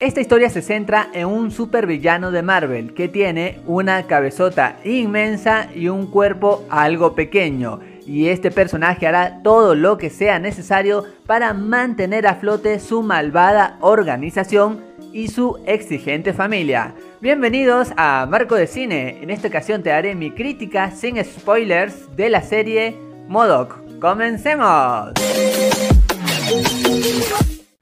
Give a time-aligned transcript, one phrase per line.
[0.00, 5.88] Esta historia se centra en un supervillano de Marvel que tiene una cabezota inmensa y
[5.88, 7.80] un cuerpo algo pequeño.
[8.06, 13.76] Y este personaje hará todo lo que sea necesario para mantener a flote su malvada
[13.80, 16.94] organización y su exigente familia.
[17.20, 19.18] Bienvenidos a Marco de Cine.
[19.20, 22.96] En esta ocasión te haré mi crítica sin spoilers de la serie
[23.26, 23.80] Modoc.
[23.98, 25.10] ¡Comencemos!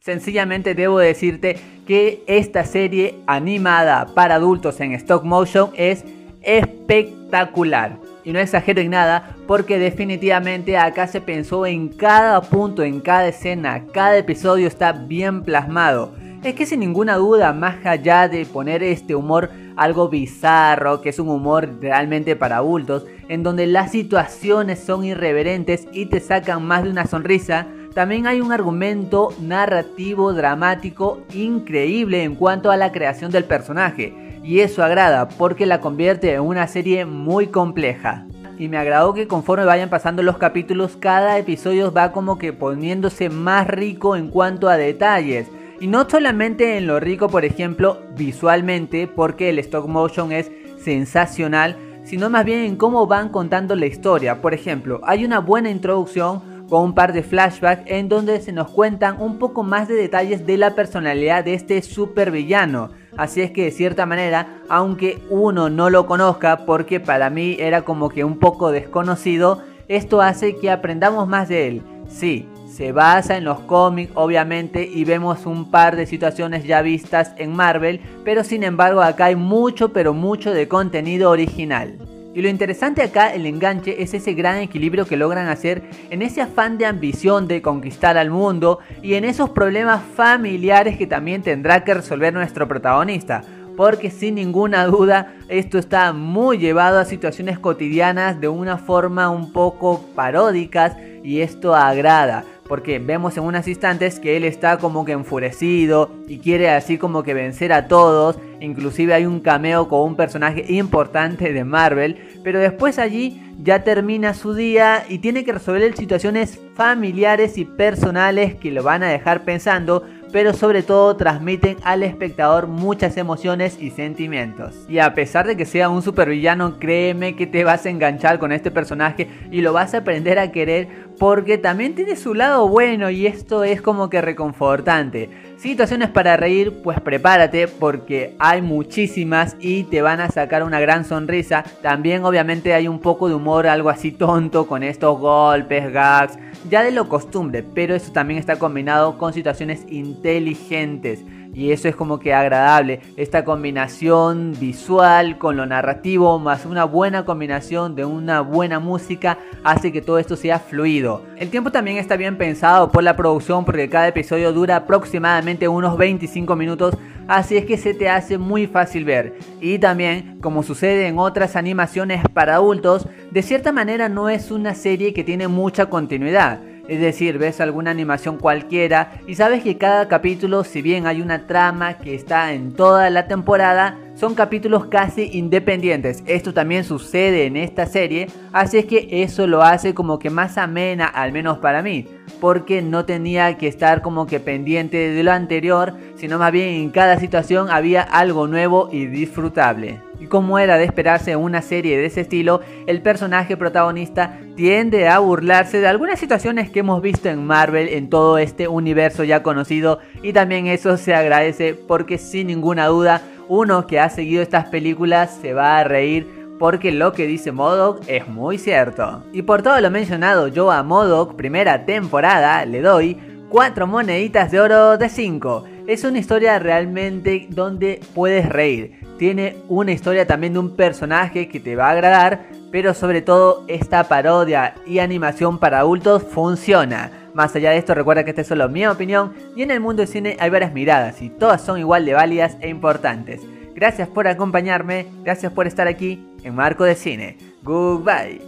[0.06, 6.04] Sencillamente debo decirte que esta serie animada para adultos en stop motion es
[6.42, 7.98] espectacular.
[8.22, 13.26] Y no exagero en nada porque definitivamente acá se pensó en cada punto, en cada
[13.26, 16.14] escena, cada episodio está bien plasmado.
[16.44, 21.18] Es que sin ninguna duda, más allá de poner este humor algo bizarro, que es
[21.18, 26.84] un humor realmente para adultos, en donde las situaciones son irreverentes y te sacan más
[26.84, 33.30] de una sonrisa, también hay un argumento narrativo dramático increíble en cuanto a la creación
[33.30, 34.38] del personaje.
[34.44, 38.26] Y eso agrada porque la convierte en una serie muy compleja.
[38.58, 43.30] Y me agradó que conforme vayan pasando los capítulos, cada episodio va como que poniéndose
[43.30, 45.48] más rico en cuanto a detalles.
[45.80, 50.52] Y no solamente en lo rico, por ejemplo, visualmente, porque el stop motion es
[50.84, 54.42] sensacional, sino más bien en cómo van contando la historia.
[54.42, 58.70] Por ejemplo, hay una buena introducción con un par de flashbacks en donde se nos
[58.70, 62.90] cuentan un poco más de detalles de la personalidad de este super villano.
[63.16, 67.82] Así es que de cierta manera, aunque uno no lo conozca, porque para mí era
[67.82, 71.82] como que un poco desconocido, esto hace que aprendamos más de él.
[72.08, 77.32] Sí, se basa en los cómics obviamente y vemos un par de situaciones ya vistas
[77.38, 81.96] en Marvel, pero sin embargo acá hay mucho pero mucho de contenido original.
[82.36, 86.42] Y lo interesante acá, el enganche, es ese gran equilibrio que logran hacer en ese
[86.42, 91.82] afán de ambición de conquistar al mundo y en esos problemas familiares que también tendrá
[91.82, 93.42] que resolver nuestro protagonista.
[93.74, 99.50] Porque sin ninguna duda esto está muy llevado a situaciones cotidianas de una forma un
[99.50, 100.94] poco paródicas
[101.24, 106.38] y esto agrada porque vemos en unos instantes que él está como que enfurecido y
[106.38, 111.52] quiere así como que vencer a todos, inclusive hay un cameo con un personaje importante
[111.52, 117.56] de Marvel, pero después allí ya termina su día y tiene que resolver situaciones familiares
[117.58, 123.16] y personales que lo van a dejar pensando pero sobre todo transmiten al espectador muchas
[123.16, 124.74] emociones y sentimientos.
[124.88, 128.52] Y a pesar de que sea un supervillano, créeme que te vas a enganchar con
[128.52, 133.10] este personaje y lo vas a aprender a querer porque también tiene su lado bueno
[133.10, 135.30] y esto es como que reconfortante.
[135.56, 141.04] Situaciones para reír, pues prepárate porque hay muchísimas y te van a sacar una gran
[141.04, 141.64] sonrisa.
[141.82, 146.38] También obviamente hay un poco de humor, algo así tonto con estos golpes, gags,
[146.68, 151.24] ya de lo costumbre, pero eso también está combinado con situaciones inteligentes
[151.56, 153.00] y eso es como que agradable.
[153.16, 159.90] Esta combinación visual con lo narrativo más una buena combinación de una buena música hace
[159.90, 161.22] que todo esto sea fluido.
[161.38, 165.96] El tiempo también está bien pensado por la producción porque cada episodio dura aproximadamente unos
[165.96, 166.94] 25 minutos,
[167.26, 169.38] así es que se te hace muy fácil ver.
[169.58, 174.74] Y también, como sucede en otras animaciones para adultos, de cierta manera no es una
[174.74, 180.08] serie que tiene mucha continuidad es decir, ves alguna animación cualquiera y sabes que cada
[180.08, 185.30] capítulo, si bien hay una trama que está en toda la temporada, son capítulos casi
[185.32, 186.22] independientes.
[186.26, 190.56] Esto también sucede en esta serie, así es que eso lo hace como que más
[190.58, 192.06] amena, al menos para mí,
[192.40, 196.90] porque no tenía que estar como que pendiente de lo anterior, sino más bien en
[196.90, 200.05] cada situación había algo nuevo y disfrutable.
[200.18, 205.18] Y como era de esperarse una serie de ese estilo, el personaje protagonista tiende a
[205.18, 209.98] burlarse de algunas situaciones que hemos visto en Marvel en todo este universo ya conocido
[210.22, 215.38] y también eso se agradece porque sin ninguna duda uno que ha seguido estas películas
[215.40, 216.26] se va a reír
[216.58, 219.22] porque lo que dice Modoc es muy cierto.
[219.32, 223.18] Y por todo lo mencionado, yo a Modoc primera temporada le doy
[223.50, 225.64] 4 moneditas de oro de 5.
[225.86, 229.05] Es una historia realmente donde puedes reír.
[229.18, 233.64] Tiene una historia también de un personaje que te va a agradar, pero sobre todo
[233.68, 237.10] esta parodia y animación para adultos funciona.
[237.32, 240.02] Más allá de esto, recuerda que esta es solo mi opinión y en el mundo
[240.02, 243.40] del cine hay varias miradas y todas son igual de válidas e importantes.
[243.74, 247.36] Gracias por acompañarme, gracias por estar aquí en Marco de Cine.
[247.62, 248.46] Goodbye.